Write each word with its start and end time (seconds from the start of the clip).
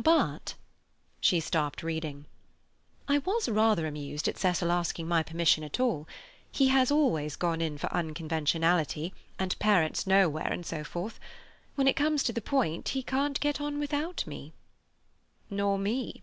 But—'" 0.00 0.54
She 1.20 1.40
stopped 1.40 1.82
reading, 1.82 2.26
"I 3.08 3.18
was 3.18 3.48
rather 3.48 3.84
amused 3.84 4.28
at 4.28 4.38
Cecil 4.38 4.70
asking 4.70 5.08
my 5.08 5.24
permission 5.24 5.64
at 5.64 5.80
all. 5.80 6.06
He 6.52 6.68
has 6.68 6.92
always 6.92 7.34
gone 7.34 7.60
in 7.60 7.78
for 7.78 7.92
unconventionality, 7.92 9.12
and 9.40 9.58
parents 9.58 10.06
nowhere, 10.06 10.52
and 10.52 10.64
so 10.64 10.84
forth. 10.84 11.18
When 11.74 11.88
it 11.88 11.96
comes 11.96 12.22
to 12.22 12.32
the 12.32 12.40
point, 12.40 12.90
he 12.90 13.02
can't 13.02 13.40
get 13.40 13.60
on 13.60 13.80
without 13.80 14.24
me." 14.24 14.52
"Nor 15.50 15.78
me." 15.80 16.22